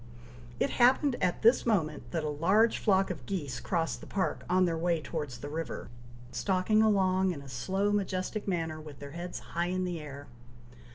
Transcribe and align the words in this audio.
It 0.59 0.71
happened 0.81 1.15
at 1.21 1.43
this 1.43 1.63
moment, 1.63 2.09
that 2.09 2.23
a 2.23 2.27
large 2.29 2.79
flock 2.79 3.11
of 3.11 3.23
geese 3.27 3.59
crossed 3.59 4.01
the 4.01 4.07
park, 4.07 4.43
on 4.49 4.65
their 4.65 4.75
way 4.75 4.99
towards 4.99 5.37
the 5.37 5.47
river, 5.47 5.89
stalking 6.31 6.81
along 6.81 7.29
in 7.29 7.41
a 7.43 7.47
slow 7.47 7.91
majestic 7.91 8.47
manner, 8.47 8.81
with 8.81 8.97
their 8.97 9.11
heads 9.11 9.37
high 9.53 9.67
in 9.67 9.85
the 9.85 9.99
air. 9.99 10.25